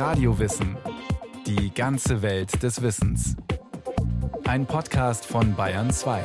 [0.00, 0.78] Radiowissen.
[1.46, 3.36] Die ganze Welt des Wissens.
[4.44, 6.24] Ein Podcast von Bayern 2.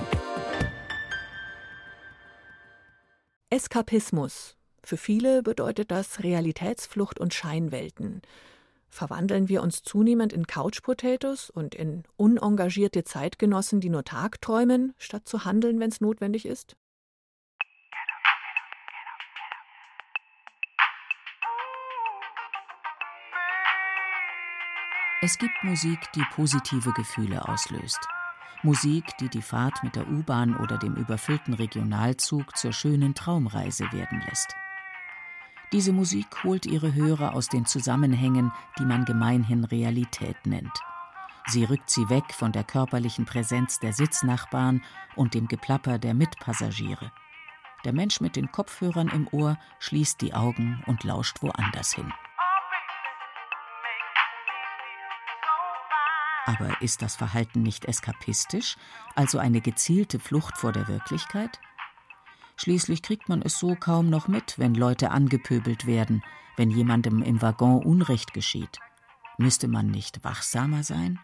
[3.49, 4.55] Eskapismus.
[4.81, 8.21] Für viele bedeutet das Realitätsflucht und Scheinwelten.
[8.88, 15.28] Verwandeln wir uns zunehmend in Couch Potatoes und in unengagierte Zeitgenossen, die nur Tagträumen, statt
[15.28, 16.77] zu handeln, wenn es notwendig ist?
[25.25, 27.97] Es gibt Musik, die positive Gefühle auslöst.
[28.61, 34.21] Musik, die die Fahrt mit der U-Bahn oder dem überfüllten Regionalzug zur schönen Traumreise werden
[34.29, 34.55] lässt.
[35.73, 40.79] Diese Musik holt ihre Hörer aus den Zusammenhängen, die man gemeinhin Realität nennt.
[41.48, 44.84] Sie rückt sie weg von der körperlichen Präsenz der Sitznachbarn
[45.15, 47.12] und dem Geplapper der Mitpassagiere.
[47.84, 52.13] Der Mensch mit den Kopfhörern im Ohr schließt die Augen und lauscht woanders hin.
[56.46, 58.77] Aber ist das Verhalten nicht eskapistisch,
[59.15, 61.60] also eine gezielte Flucht vor der Wirklichkeit?
[62.55, 66.24] Schließlich kriegt man es so kaum noch mit, wenn Leute angepöbelt werden,
[66.56, 68.80] wenn jemandem im Waggon Unrecht geschieht.
[69.38, 71.20] Müsste man nicht wachsamer sein?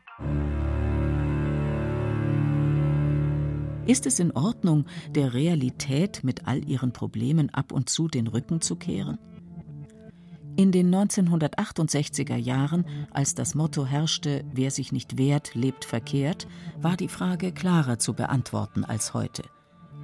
[3.85, 8.61] Ist es in Ordnung, der Realität mit all ihren Problemen ab und zu den Rücken
[8.61, 9.17] zu kehren?
[10.57, 16.47] In den 1968er Jahren, als das Motto herrschte, wer sich nicht wehrt, lebt verkehrt,
[16.79, 19.43] war die Frage klarer zu beantworten als heute.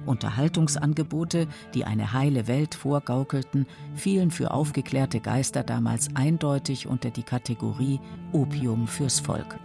[0.06, 8.00] Unterhaltungsangebote, die eine heile Welt vorgaukelten, fielen für aufgeklärte Geister damals eindeutig unter die Kategorie
[8.32, 9.58] Opium fürs Volk.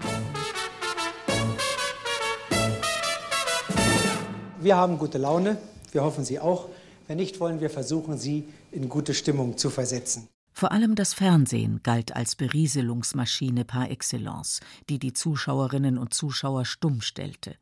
[4.60, 5.58] Wir haben gute Laune,
[5.92, 6.68] wir hoffen Sie auch.
[7.08, 10.28] Wenn nicht, wollen wir versuchen, Sie in gute Stimmung zu versetzen.
[10.54, 17.02] Vor allem das Fernsehen galt als Berieselungsmaschine par excellence, die die Zuschauerinnen und Zuschauer stumm
[17.02, 17.56] stellte.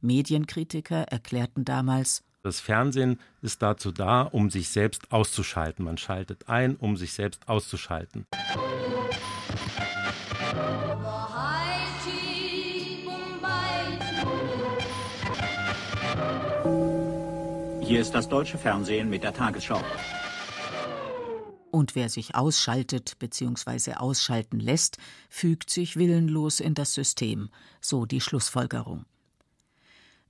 [0.00, 5.84] Medienkritiker erklärten damals, das Fernsehen ist dazu da, um sich selbst auszuschalten.
[5.84, 8.26] Man schaltet ein, um sich selbst auszuschalten.
[17.80, 19.80] Hier ist das deutsche Fernsehen mit der Tagesschau.
[21.72, 23.94] Und wer sich ausschaltet bzw.
[23.94, 24.98] ausschalten lässt,
[25.30, 27.48] fügt sich willenlos in das System,
[27.80, 29.06] so die Schlussfolgerung.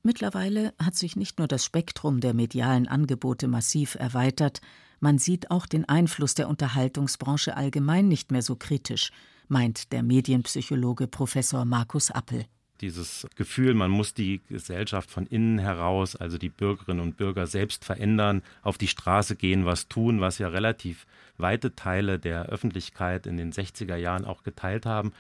[0.05, 4.61] Mittlerweile hat sich nicht nur das Spektrum der medialen Angebote massiv erweitert,
[5.01, 9.11] man sieht auch den Einfluss der Unterhaltungsbranche allgemein nicht mehr so kritisch,
[9.49, 12.47] meint der Medienpsychologe Professor Markus Appel
[12.83, 17.85] dieses Gefühl, man muss die Gesellschaft von innen heraus, also die Bürgerinnen und Bürger selbst
[17.85, 21.07] verändern, auf die Straße gehen, was tun, was ja relativ
[21.39, 25.13] weite Teile der Öffentlichkeit in den 60er Jahren auch geteilt haben,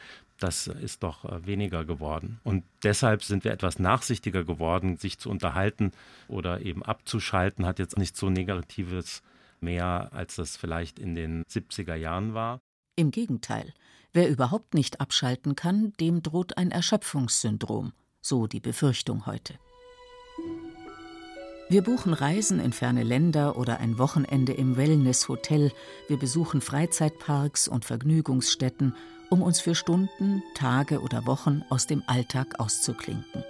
[0.42, 2.40] das ist doch äh, weniger geworden.
[2.42, 5.92] Und deshalb sind wir etwas nachsichtiger geworden, sich zu unterhalten
[6.28, 9.22] oder eben abzuschalten, hat jetzt nicht so negatives
[9.60, 12.60] mehr, als das vielleicht in den 70er Jahren war.
[12.94, 13.72] Im Gegenteil,
[14.12, 19.54] wer überhaupt nicht abschalten kann, dem droht ein Erschöpfungssyndrom, so die Befürchtung heute.
[21.70, 25.72] Wir buchen Reisen in ferne Länder oder ein Wochenende im Wellness-Hotel.
[26.06, 28.94] Wir besuchen Freizeitparks und Vergnügungsstätten,
[29.30, 33.42] um uns für Stunden, Tage oder Wochen aus dem Alltag auszuklinken.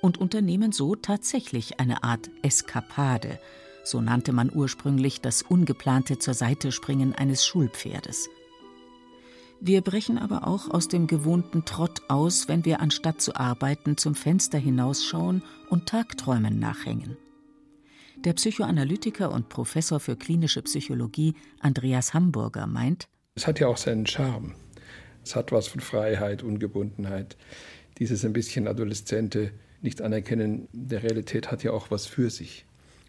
[0.00, 3.40] Und unternehmen so tatsächlich eine Art Eskapade.
[3.82, 8.28] So nannte man ursprünglich das ungeplante zur Seite springen eines Schulpferdes.
[9.62, 14.14] Wir brechen aber auch aus dem gewohnten Trott aus, wenn wir anstatt zu arbeiten zum
[14.14, 17.18] Fenster hinausschauen und Tagträumen nachhängen.
[18.24, 24.06] Der Psychoanalytiker und Professor für klinische Psychologie Andreas Hamburger meint, es hat ja auch seinen
[24.06, 24.54] Charme.
[25.24, 27.36] Es hat was von Freiheit, Ungebundenheit.
[27.98, 32.64] Dieses ein bisschen adoleszente Nicht-Anerkennen der Realität hat ja auch was für sich.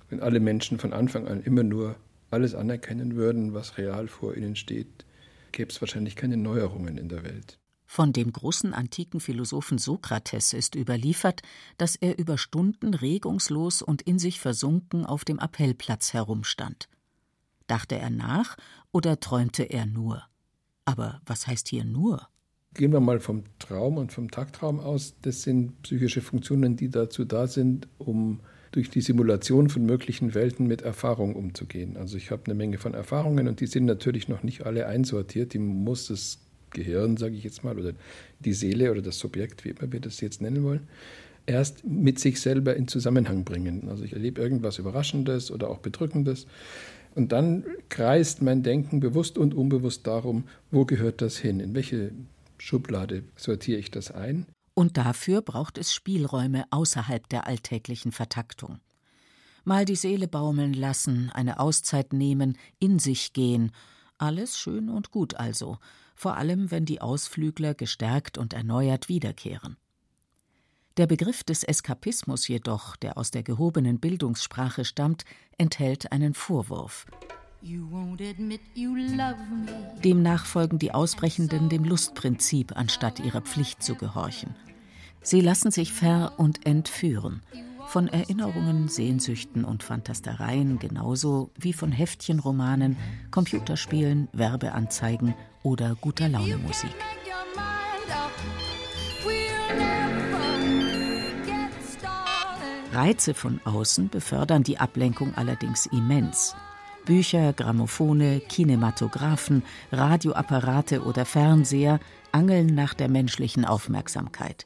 [0.09, 1.95] Wenn alle Menschen von Anfang an immer nur
[2.29, 5.05] alles anerkennen würden, was real vor ihnen steht,
[5.51, 7.59] gäbe es wahrscheinlich keine Neuerungen in der Welt.
[7.85, 11.41] Von dem großen antiken Philosophen Sokrates ist überliefert,
[11.77, 16.87] dass er über Stunden regungslos und in sich versunken auf dem Appellplatz herumstand.
[17.67, 18.55] Dachte er nach
[18.93, 20.23] oder träumte er nur?
[20.85, 22.27] Aber was heißt hier nur?
[22.73, 25.15] Gehen wir mal vom Traum und vom Tagtraum aus.
[25.21, 28.39] Das sind psychische Funktionen, die dazu da sind, um
[28.71, 31.97] durch die Simulation von möglichen Welten mit Erfahrung umzugehen.
[31.97, 35.53] Also ich habe eine Menge von Erfahrungen und die sind natürlich noch nicht alle einsortiert.
[35.53, 36.39] Die muss das
[36.71, 37.93] Gehirn, sage ich jetzt mal, oder
[38.39, 40.87] die Seele oder das Subjekt, wie immer wir das jetzt nennen wollen,
[41.45, 43.89] erst mit sich selber in Zusammenhang bringen.
[43.89, 46.47] Also ich erlebe irgendwas Überraschendes oder auch Bedrückendes.
[47.13, 52.11] Und dann kreist mein Denken bewusst und unbewusst darum, wo gehört das hin, in welche
[52.57, 54.45] Schublade sortiere ich das ein.
[54.73, 58.79] Und dafür braucht es Spielräume außerhalb der alltäglichen Vertaktung.
[59.63, 63.71] Mal die Seele baumeln lassen, eine Auszeit nehmen, in sich gehen.
[64.17, 65.77] Alles schön und gut also,
[66.15, 69.77] vor allem wenn die Ausflügler gestärkt und erneuert wiederkehren.
[70.97, 75.23] Der Begriff des Eskapismus jedoch, der aus der gehobenen Bildungssprache stammt,
[75.57, 77.05] enthält einen Vorwurf.
[80.03, 84.55] Demnach folgen die Ausbrechenden dem Lustprinzip, anstatt ihrer Pflicht zu gehorchen.
[85.21, 87.41] Sie lassen sich ver- und entführen.
[87.87, 92.97] Von Erinnerungen, Sehnsüchten und Fantastereien genauso wie von Heftchenromanen,
[93.29, 96.95] Computerspielen, Werbeanzeigen oder guter Laune Musik.
[102.93, 106.55] Reize von außen befördern die Ablenkung allerdings immens.
[107.11, 111.99] Bücher, Grammophone, Kinematographen, Radioapparate oder Fernseher
[112.31, 114.65] angeln nach der menschlichen Aufmerksamkeit.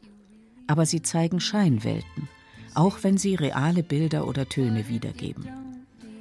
[0.67, 2.29] Aber sie zeigen Scheinwelten,
[2.75, 5.47] auch wenn sie reale Bilder oder Töne wiedergeben.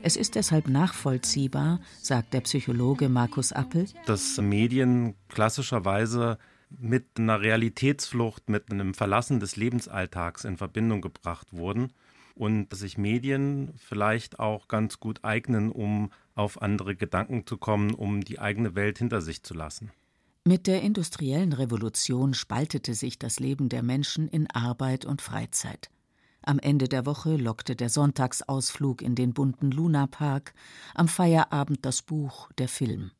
[0.01, 6.39] Es ist deshalb nachvollziehbar, sagt der Psychologe Markus Appel, dass Medien klassischerweise
[6.71, 11.93] mit einer Realitätsflucht, mit einem Verlassen des Lebensalltags in Verbindung gebracht wurden
[12.35, 17.95] und dass sich Medien vielleicht auch ganz gut eignen, um auf andere Gedanken zu kommen,
[17.95, 19.93] um die eigene Welt hinter sich zu lassen.
[20.45, 25.91] Mit der industriellen Revolution spaltete sich das Leben der Menschen in Arbeit und Freizeit.
[26.43, 30.53] Am Ende der Woche lockte der Sonntagsausflug in den bunten Lunapark,
[30.95, 33.13] am Feierabend das Buch, der Film.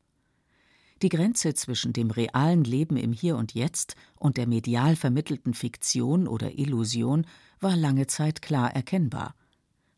[1.05, 6.27] Die Grenze zwischen dem realen Leben im Hier und Jetzt und der medial vermittelten Fiktion
[6.27, 7.27] oder Illusion
[7.59, 9.35] war lange Zeit klar erkennbar.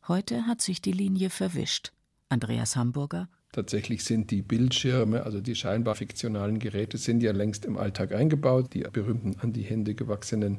[0.10, 1.94] Heute hat sich die Linie verwischt.
[2.28, 7.78] Andreas Hamburger Tatsächlich sind die Bildschirme, also die scheinbar fiktionalen Geräte, sind ja längst im
[7.78, 10.58] Alltag eingebaut, die berühmten an die Hände gewachsenen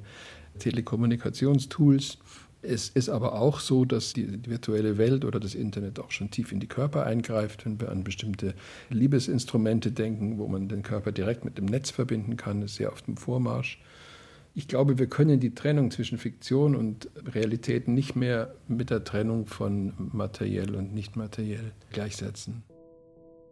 [0.59, 2.17] Telekommunikationstools.
[2.61, 6.51] Es ist aber auch so, dass die virtuelle Welt oder das Internet auch schon tief
[6.51, 8.55] in die Körper eingreift, wenn wir an bestimmte
[8.91, 13.03] Liebesinstrumente denken, wo man den Körper direkt mit dem Netz verbinden kann, ist sehr auf
[13.03, 13.81] dem Vormarsch.
[14.55, 19.47] Ich glaube, wir können die Trennung zwischen Fiktion und Realität nicht mehr mit der Trennung
[19.47, 22.65] von materiell und nicht materiell gleichsetzen.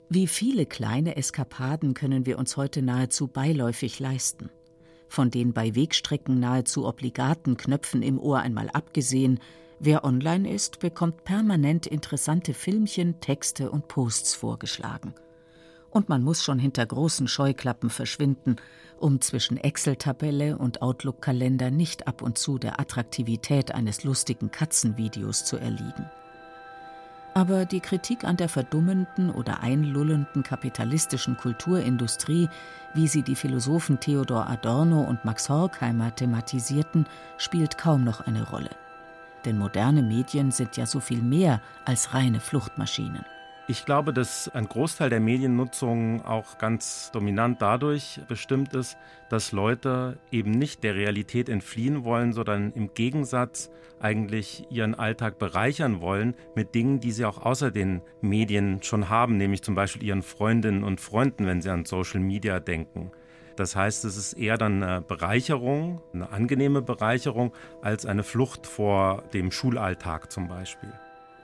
[0.09, 4.51] Wie viele kleine Eskapaden können wir uns heute nahezu beiläufig leisten?
[5.09, 9.41] Von den bei Wegstrecken nahezu obligaten Knöpfen im Ohr einmal abgesehen,
[9.79, 15.15] wer online ist, bekommt permanent interessante Filmchen, Texte und Posts vorgeschlagen.
[15.91, 18.57] Und man muss schon hinter großen Scheuklappen verschwinden,
[18.99, 25.57] um zwischen Excel-Tabelle und Outlook-Kalender nicht ab und zu der Attraktivität eines lustigen Katzenvideos zu
[25.57, 26.11] erliegen.
[27.37, 32.49] Aber die Kritik an der verdummenden oder einlullenden kapitalistischen Kulturindustrie,
[32.95, 37.07] wie sie die Philosophen Theodor Adorno und Max Horkheimer thematisierten,
[37.37, 38.71] spielt kaum noch eine Rolle.
[39.45, 43.27] Denn moderne Medien sind ja so viel mehr als reine Fluchtmaschinen.
[43.69, 48.97] Ich glaube, dass ein Großteil der Mediennutzung auch ganz dominant dadurch bestimmt ist,
[49.29, 56.01] dass Leute eben nicht der Realität entfliehen wollen, sondern im Gegensatz eigentlich ihren Alltag bereichern
[56.01, 60.23] wollen mit Dingen, die sie auch außer den Medien schon haben, nämlich zum Beispiel ihren
[60.23, 63.11] Freundinnen und Freunden, wenn sie an Social Media denken.
[63.57, 69.25] Das heißt, es ist eher dann eine Bereicherung, eine angenehme Bereicherung, als eine Flucht vor
[69.33, 70.93] dem Schulalltag zum Beispiel.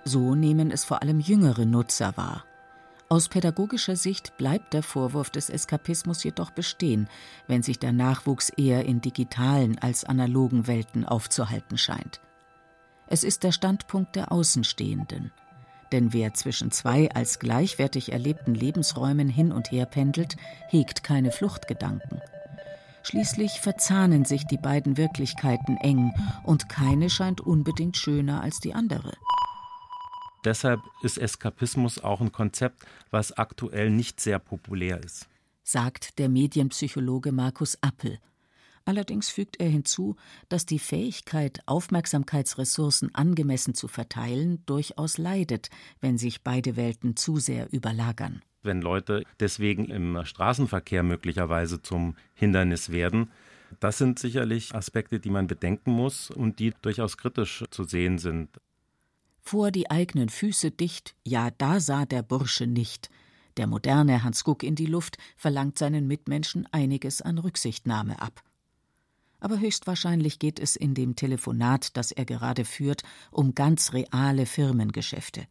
[0.05, 2.45] So nehmen es vor allem jüngere Nutzer wahr.
[3.09, 7.09] Aus pädagogischer Sicht bleibt der Vorwurf des Eskapismus jedoch bestehen,
[7.47, 12.21] wenn sich der Nachwuchs eher in digitalen als analogen Welten aufzuhalten scheint.
[13.09, 15.31] Es ist der Standpunkt der Außenstehenden.
[15.93, 20.37] Denn wer zwischen zwei als gleichwertig erlebten Lebensräumen hin und her pendelt,
[20.69, 22.23] hegt keine Fluchtgedanken.
[23.03, 29.13] Schließlich verzahnen sich die beiden Wirklichkeiten eng, und keine scheint unbedingt schöner als die andere.
[30.45, 35.29] Deshalb ist Eskapismus auch ein Konzept, was aktuell nicht sehr populär ist.
[35.63, 38.19] Sagt der Medienpsychologe Markus Appel.
[38.85, 40.17] Allerdings fügt er hinzu,
[40.49, 45.71] dass die Fähigkeit, Aufmerksamkeitsressourcen angemessen zu verteilen, durchaus leidet,
[46.01, 48.43] wenn sich beide Welten zu sehr überlagern.
[48.65, 53.31] Wenn Leute deswegen im Straßenverkehr möglicherweise zum Hindernis werden,
[53.81, 58.51] das sind sicherlich Aspekte, die man bedenken muss und die durchaus kritisch zu sehen sind.
[59.43, 63.11] Vor die eigenen Füße dicht, ja, da sah der Bursche nicht.
[63.59, 68.43] Der moderne Hans Guck in die Luft verlangt seinen Mitmenschen einiges an Rücksichtnahme ab.
[69.41, 75.47] Aber höchstwahrscheinlich geht es in dem Telefonat, das er gerade führt, um ganz reale Firmengeschäfte.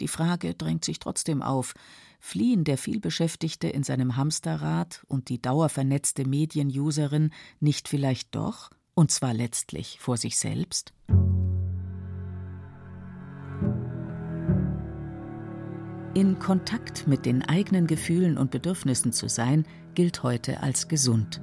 [0.00, 1.74] Die Frage drängt sich trotzdem auf.
[2.20, 9.34] Fliehen der vielbeschäftigte in seinem Hamsterrad und die dauervernetzte Medienuserin nicht vielleicht doch, und zwar
[9.34, 10.92] letztlich vor sich selbst?
[16.18, 21.40] In Kontakt mit den eigenen Gefühlen und Bedürfnissen zu sein, gilt heute als gesund.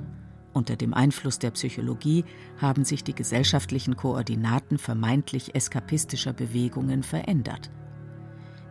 [0.51, 2.25] Unter dem Einfluss der Psychologie
[2.57, 7.71] haben sich die gesellschaftlichen Koordinaten vermeintlich eskapistischer Bewegungen verändert.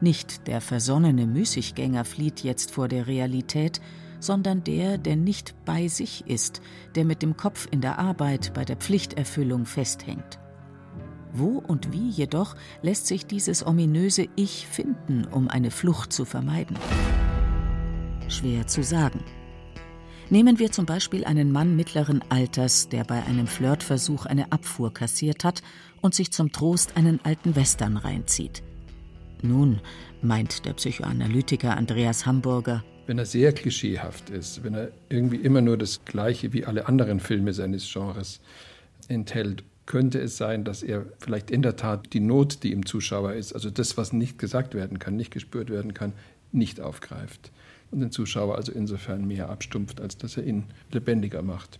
[0.02, 3.80] Nicht der versonnene Müßiggänger flieht jetzt vor der Realität,
[4.20, 6.61] sondern der, der nicht bei sich ist,
[6.96, 10.38] der mit dem Kopf in der Arbeit bei der Pflichterfüllung festhängt.
[11.36, 16.78] Wo und wie jedoch lässt sich dieses ominöse Ich finden, um eine Flucht zu vermeiden?
[18.28, 19.18] Schwer zu sagen.
[20.30, 25.42] Nehmen wir zum Beispiel einen Mann mittleren Alters, der bei einem Flirtversuch eine Abfuhr kassiert
[25.42, 25.62] hat
[26.00, 28.62] und sich zum Trost einen alten Western reinzieht.
[29.42, 29.80] Nun,
[30.22, 35.76] meint der Psychoanalytiker Andreas Hamburger, wenn er sehr klischeehaft ist, wenn er irgendwie immer nur
[35.76, 38.40] das Gleiche wie alle anderen Filme seines Genres
[39.08, 43.34] enthält könnte es sein, dass er vielleicht in der Tat die Not, die im Zuschauer
[43.34, 46.12] ist, also das, was nicht gesagt werden kann, nicht gespürt werden kann,
[46.52, 47.52] nicht aufgreift
[47.90, 51.78] und den Zuschauer also insofern mehr abstumpft, als dass er ihn lebendiger macht.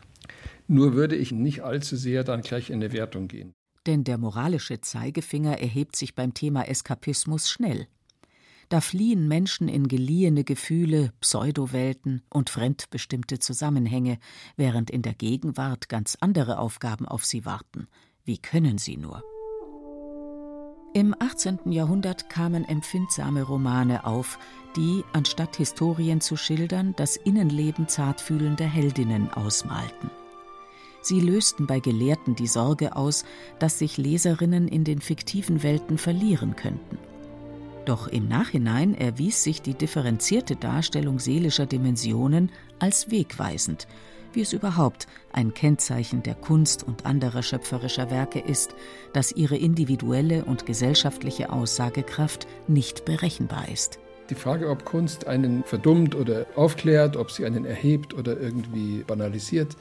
[0.69, 3.53] Nur würde ich nicht allzu sehr dann gleich in eine Wertung gehen.
[3.87, 7.87] Denn der moralische Zeigefinger erhebt sich beim Thema Eskapismus schnell.
[8.69, 14.19] Da fliehen Menschen in geliehene Gefühle, Pseudowelten und fremdbestimmte Zusammenhänge,
[14.57, 17.89] während in der Gegenwart ganz andere Aufgaben auf sie warten.
[18.25, 19.23] Wie können sie nur?
[20.95, 21.73] Im 18.
[21.73, 24.39] Jahrhundert kamen empfindsame Romane auf,
[24.77, 30.11] die, anstatt Historien zu schildern, das Innenleben zartfühlender Heldinnen ausmalten.
[31.03, 33.25] Sie lösten bei Gelehrten die Sorge aus,
[33.59, 36.97] dass sich Leserinnen in den fiktiven Welten verlieren könnten.
[37.85, 43.87] Doch im Nachhinein erwies sich die differenzierte Darstellung seelischer Dimensionen als wegweisend,
[44.33, 48.75] wie es überhaupt ein Kennzeichen der Kunst und anderer schöpferischer Werke ist,
[49.13, 53.99] dass ihre individuelle und gesellschaftliche Aussagekraft nicht berechenbar ist.
[54.31, 59.77] Die Frage, ob Kunst einen verdummt oder aufklärt, ob sie einen erhebt oder irgendwie banalisiert,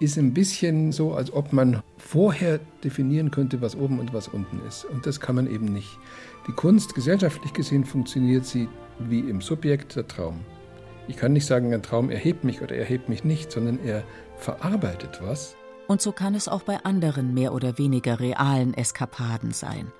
[0.00, 4.60] ist ein bisschen so, als ob man vorher definieren könnte, was oben und was unten
[4.66, 4.84] ist.
[4.84, 5.98] Und das kann man eben nicht.
[6.46, 10.40] Die Kunst, gesellschaftlich gesehen, funktioniert sie wie im Subjekt der Traum.
[11.08, 14.04] Ich kann nicht sagen, ein Traum erhebt mich oder erhebt mich nicht, sondern er
[14.36, 15.56] verarbeitet was.
[15.88, 19.90] Und so kann es auch bei anderen mehr oder weniger realen Eskapaden sein.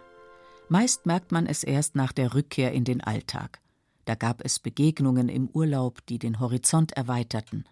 [0.68, 3.60] Meist merkt man es erst nach der Rückkehr in den Alltag.
[4.04, 7.64] Da gab es Begegnungen im Urlaub, die den Horizont erweiterten,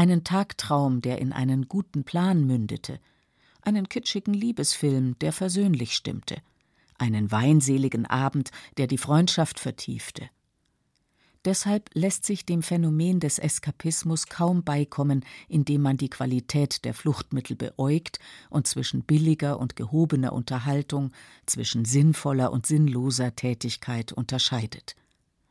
[0.00, 3.00] einen Tagtraum, der in einen guten Plan mündete,
[3.60, 6.36] einen kitschigen Liebesfilm, der versöhnlich stimmte,
[6.96, 10.30] einen weinseligen Abend, der die Freundschaft vertiefte.
[11.44, 17.54] Deshalb lässt sich dem Phänomen des Eskapismus kaum beikommen, indem man die Qualität der Fluchtmittel
[17.54, 21.12] beäugt und zwischen billiger und gehobener Unterhaltung,
[21.44, 24.96] zwischen sinnvoller und sinnloser Tätigkeit unterscheidet.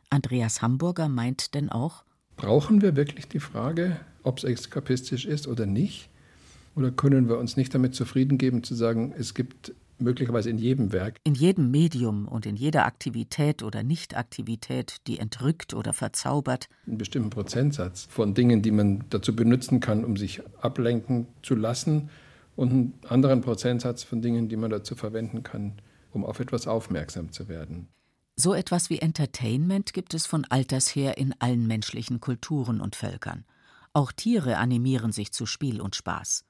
[0.10, 2.03] Andreas Hamburger meint denn auch,
[2.36, 6.09] brauchen wir wirklich die Frage, ob es eskapistisch ist oder nicht?
[6.75, 10.93] Oder können wir uns nicht damit zufrieden geben zu sagen, es gibt möglicherweise in jedem
[10.93, 11.17] Werk.
[11.25, 16.69] In jedem Medium und in jeder Aktivität oder Nichtaktivität, die entrückt oder verzaubert.
[16.88, 22.09] Einen bestimmten Prozentsatz von Dingen, die man dazu benutzen kann, um sich ablenken zu lassen,
[22.55, 25.75] und einen anderen Prozentsatz von Dingen, die man dazu verwenden kann,
[26.12, 27.88] um auf etwas aufmerksam zu werden.
[28.36, 33.45] So etwas wie Entertainment gibt es von alters her in allen menschlichen Kulturen und Völkern.
[33.93, 36.46] Auch Tiere animieren sich zu Spiel und Spaß.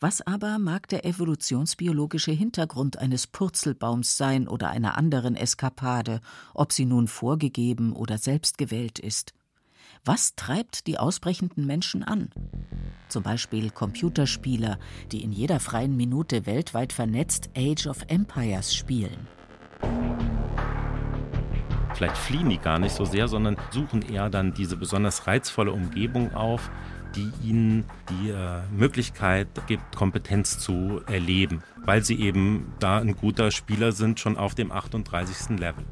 [0.00, 6.20] Was aber mag der evolutionsbiologische Hintergrund eines Purzelbaums sein oder einer anderen Eskapade,
[6.54, 9.34] ob sie nun vorgegeben oder selbstgewählt ist?
[10.04, 12.30] Was treibt die ausbrechenden Menschen an?
[13.08, 14.78] Zum Beispiel Computerspieler,
[15.10, 19.26] die in jeder freien Minute weltweit vernetzt Age of Empires spielen.
[21.98, 26.32] Vielleicht fliehen die gar nicht so sehr, sondern suchen eher dann diese besonders reizvolle Umgebung
[26.32, 26.70] auf,
[27.16, 33.50] die ihnen die äh, Möglichkeit gibt, Kompetenz zu erleben, weil sie eben da ein guter
[33.50, 35.58] Spieler sind, schon auf dem 38.
[35.58, 35.84] Level.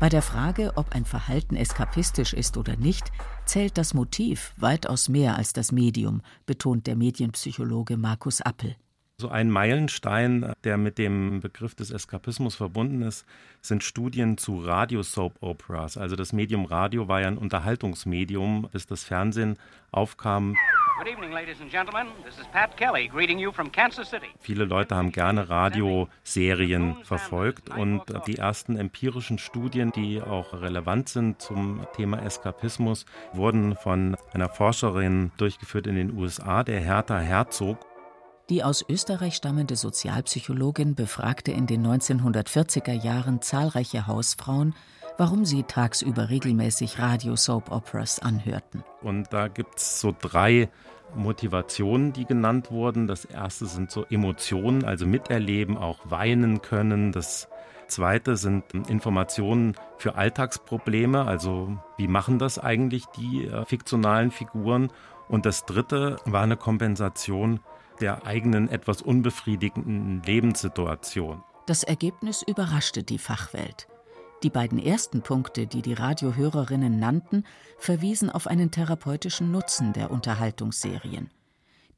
[0.00, 3.12] Bei der Frage, ob ein Verhalten eskapistisch ist oder nicht,
[3.44, 8.74] zählt das Motiv weitaus mehr als das Medium, betont der Medienpsychologe Markus Appel.
[9.18, 13.24] So ein Meilenstein, der mit dem Begriff des Eskapismus verbunden ist,
[13.62, 15.96] sind Studien zu Radio-Soap-Operas.
[15.96, 19.56] Also das Medium Radio war ja ein Unterhaltungsmedium, bis das Fernsehen
[19.90, 20.54] aufkam.
[24.38, 31.40] Viele Leute haben gerne Radioserien verfolgt und die ersten empirischen Studien, die auch relevant sind
[31.40, 37.78] zum Thema Eskapismus, wurden von einer Forscherin durchgeführt in den USA, der Hertha Herzog.
[38.48, 44.72] Die aus Österreich stammende Sozialpsychologin befragte in den 1940er Jahren zahlreiche Hausfrauen,
[45.18, 48.84] warum sie tagsüber regelmäßig Radio-Soap-Operas anhörten.
[49.02, 50.68] Und da gibt es so drei
[51.16, 53.08] Motivationen, die genannt wurden.
[53.08, 57.10] Das erste sind so Emotionen, also miterleben, auch weinen können.
[57.10, 57.48] Das
[57.88, 64.92] zweite sind Informationen für Alltagsprobleme, also wie machen das eigentlich die äh, fiktionalen Figuren.
[65.28, 67.58] Und das dritte war eine Kompensation
[67.96, 71.42] der eigenen etwas unbefriedigenden Lebenssituation.
[71.66, 73.88] Das Ergebnis überraschte die Fachwelt.
[74.42, 77.44] Die beiden ersten Punkte, die die Radiohörerinnen nannten,
[77.78, 81.30] verwiesen auf einen therapeutischen Nutzen der Unterhaltungsserien.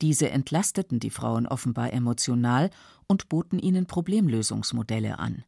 [0.01, 2.71] Diese entlasteten die Frauen offenbar emotional
[3.09, 5.45] und boten ihnen Problemlösungsmodelle an.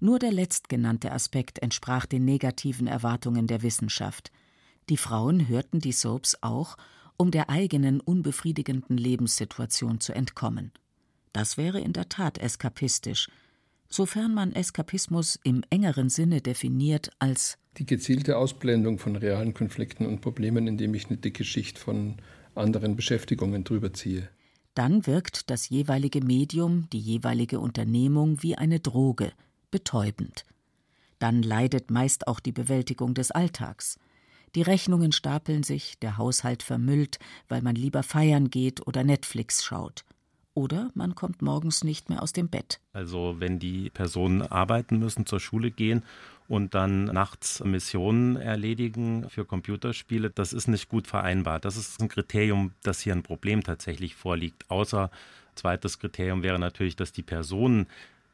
[0.00, 4.30] Nur der letztgenannte Aspekt entsprach den negativen Erwartungen der Wissenschaft.
[4.88, 6.76] Die Frauen hörten die Soaps auch,
[7.20, 10.72] um der eigenen unbefriedigenden Lebenssituation zu entkommen.
[11.34, 13.28] Das wäre in der Tat eskapistisch,
[13.90, 20.22] sofern man Eskapismus im engeren Sinne definiert als die gezielte Ausblendung von realen Konflikten und
[20.22, 22.16] Problemen, indem ich eine dicke Schicht von
[22.54, 24.30] anderen Beschäftigungen drüber ziehe.
[24.72, 29.32] Dann wirkt das jeweilige Medium, die jeweilige Unternehmung wie eine Droge,
[29.70, 30.46] betäubend.
[31.18, 33.98] Dann leidet meist auch die Bewältigung des Alltags.
[34.54, 40.04] Die Rechnungen stapeln sich, der Haushalt vermüllt, weil man lieber feiern geht oder Netflix schaut.
[40.54, 42.80] Oder man kommt morgens nicht mehr aus dem Bett.
[42.92, 46.02] Also wenn die Personen arbeiten müssen, zur Schule gehen
[46.48, 51.60] und dann nachts Missionen erledigen für Computerspiele, das ist nicht gut vereinbar.
[51.60, 54.68] Das ist ein Kriterium, dass hier ein Problem tatsächlich vorliegt.
[54.68, 55.12] Außer
[55.54, 57.86] zweites Kriterium wäre natürlich, dass die Personen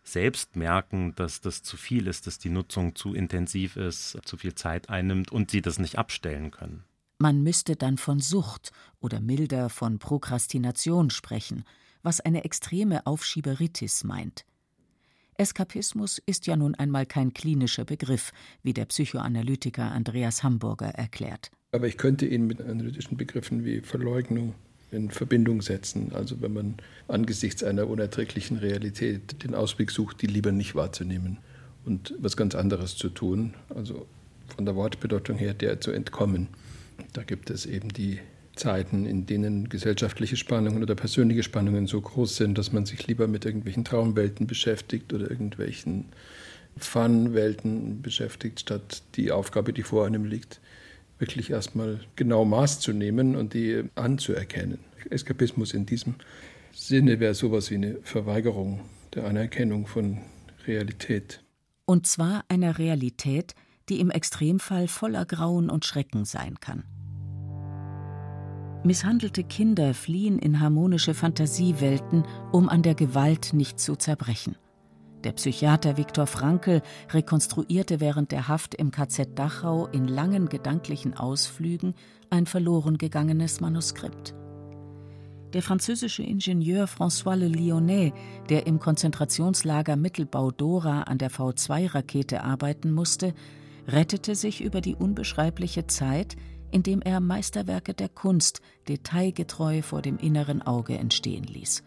[0.09, 4.55] selbst merken, dass das zu viel ist, dass die Nutzung zu intensiv ist, zu viel
[4.55, 6.85] Zeit einnimmt und sie das nicht abstellen können.
[7.19, 11.65] Man müsste dann von Sucht oder milder von Prokrastination sprechen,
[12.03, 14.45] was eine extreme Aufschieberitis meint.
[15.39, 21.51] Eskapismus ist ja nun einmal kein klinischer Begriff, wie der Psychoanalytiker Andreas Hamburger erklärt.
[21.73, 24.55] Aber ich könnte ihn mit analytischen Begriffen wie Verleugnung
[24.91, 26.13] in Verbindung setzen.
[26.15, 26.75] Also wenn man
[27.09, 31.39] angesichts einer unerträglichen Realität den Ausweg sucht, die lieber nicht wahrzunehmen
[31.85, 33.55] und was ganz anderes zu tun.
[33.75, 34.07] Also
[34.55, 36.49] von der Wortbedeutung her der zu entkommen.
[37.13, 38.21] Da gibt es eben die
[38.55, 43.29] Zeiten, in denen gesellschaftliche Spannungen oder persönliche Spannungen so groß sind, dass man sich lieber
[43.29, 46.07] mit irgendwelchen Traumwelten beschäftigt oder irgendwelchen
[46.79, 50.61] Fun-Welten beschäftigt, statt die Aufgabe, die vor einem liegt,
[51.19, 54.79] wirklich erstmal genau Maß zu nehmen und die anzuerkennen.
[55.11, 56.15] Eskapismus in diesem
[56.73, 58.81] Sinne wäre sowas wie eine Verweigerung
[59.15, 60.19] der Anerkennung von
[60.67, 61.43] Realität.
[61.87, 63.55] Und zwar einer Realität,
[63.89, 66.85] die im Extremfall voller Grauen und Schrecken sein kann.
[68.85, 74.57] Misshandelte Kinder fliehen in harmonische Fantasiewelten, um an der Gewalt nicht zu zerbrechen.
[75.27, 81.97] Der Psychiater Viktor Frankl rekonstruierte während der Haft im KZ Dachau in langen gedanklichen Ausflügen
[82.31, 84.37] ein verloren gegangenes Manuskript.
[85.53, 88.13] Der französische Ingenieur François Le Lyonnais,
[88.51, 93.35] der im Konzentrationslager Mittelbau Dora an der V2-Rakete arbeiten musste,
[93.89, 96.37] rettete sich über die unbeschreibliche Zeit,
[96.71, 101.83] indem er Meisterwerke der Kunst detailgetreu vor dem inneren Auge entstehen ließ.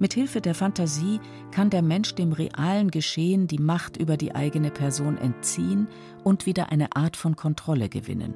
[0.00, 1.20] Mit Hilfe der Fantasie
[1.52, 5.86] kann der Mensch dem realen Geschehen die Macht über die eigene Person entziehen
[6.24, 8.34] und wieder eine Art von Kontrolle gewinnen.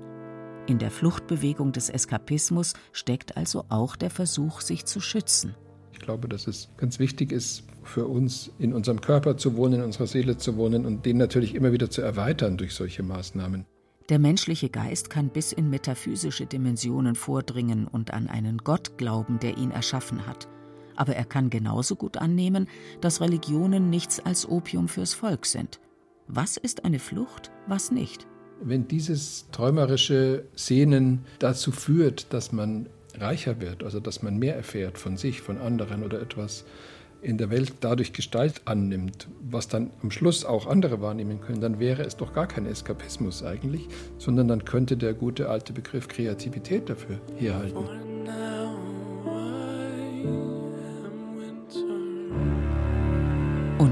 [0.68, 5.56] In der Fluchtbewegung des Eskapismus steckt also auch der Versuch, sich zu schützen.
[5.92, 9.82] Ich glaube, dass es ganz wichtig ist, für uns in unserem Körper zu wohnen, in
[9.82, 13.64] unserer Seele zu wohnen und den natürlich immer wieder zu erweitern durch solche Maßnahmen.
[14.08, 19.58] Der menschliche Geist kann bis in metaphysische Dimensionen vordringen und an einen Gott glauben, der
[19.58, 20.48] ihn erschaffen hat.
[20.98, 22.66] Aber er kann genauso gut annehmen,
[23.00, 25.78] dass Religionen nichts als Opium fürs Volk sind.
[26.26, 28.26] Was ist eine Flucht, was nicht?
[28.60, 34.98] Wenn dieses träumerische Sehnen dazu führt, dass man reicher wird, also dass man mehr erfährt
[34.98, 36.64] von sich, von anderen oder etwas,
[37.22, 41.78] in der Welt dadurch Gestalt annimmt, was dann am Schluss auch andere wahrnehmen können, dann
[41.78, 43.86] wäre es doch gar kein Eskapismus eigentlich,
[44.18, 48.07] sondern dann könnte der gute alte Begriff Kreativität dafür herhalten.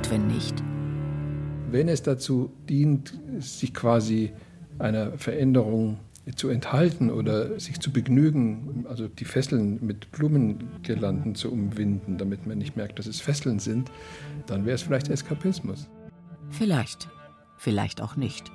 [0.08, 0.62] Wenn nicht?
[1.70, 4.32] Wenn es dazu dient, sich quasi
[4.78, 5.98] einer Veränderung
[6.36, 12.58] zu enthalten oder sich zu begnügen, also die Fesseln mit Blumengirlanden zu umwinden, damit man
[12.58, 13.90] nicht merkt, dass es Fesseln sind,
[14.46, 15.88] dann wäre es vielleicht Eskapismus.
[16.50, 17.08] Vielleicht,
[17.56, 18.52] vielleicht auch nicht.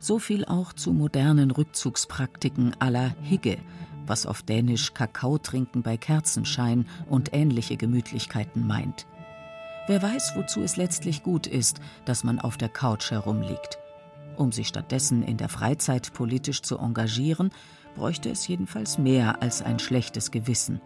[0.00, 3.58] So viel auch zu modernen Rückzugspraktiken aller Higge,
[4.06, 9.06] was auf Dänisch Kakao trinken bei Kerzenschein und ähnliche Gemütlichkeiten meint.
[9.90, 13.80] Wer weiß, wozu es letztlich gut ist, dass man auf der Couch herumliegt.
[14.36, 17.50] Um sich stattdessen in der Freizeit politisch zu engagieren,
[17.96, 20.80] bräuchte es jedenfalls mehr als ein schlechtes Gewissen.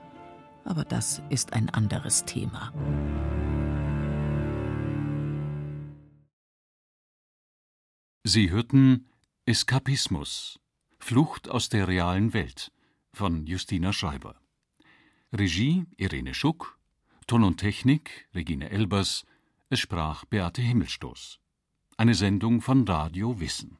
[0.64, 2.72] Aber das ist ein anderes Thema.
[8.22, 9.10] Sie hörten
[9.44, 10.58] Eskapismus
[10.98, 12.72] Flucht aus der realen Welt
[13.12, 14.36] von Justina Schreiber.
[15.30, 16.78] Regie Irene Schuck,
[17.26, 19.24] Ton und Technik Regine Elbers,
[19.70, 21.40] es sprach Beate Himmelstoß.
[21.96, 23.78] Eine Sendung von Radio Wissen.